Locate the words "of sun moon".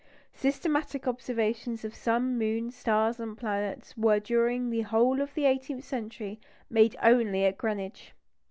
1.85-2.71